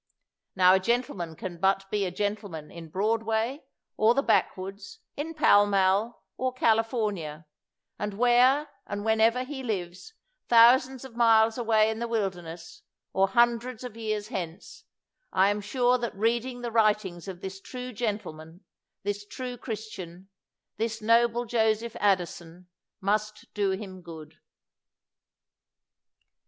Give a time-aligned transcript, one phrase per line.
[0.55, 3.63] Now a gentleman can but be a gentleman, in Broadway
[3.97, 7.45] or the back woods, in Pall Mall or California;
[7.99, 10.15] and where and whenever he lives,
[10.47, 12.81] thousands of miles away in the wilderness,
[13.13, 14.85] or hundreds of years hence,
[15.31, 18.61] I am sure that reading the writings of this true gentleman,
[19.03, 20.29] this true Christian,
[20.77, 22.67] this noble Joseph Addison,
[23.01, 24.39] must do him good.